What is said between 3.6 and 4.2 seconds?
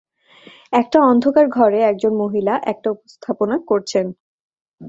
করছেন।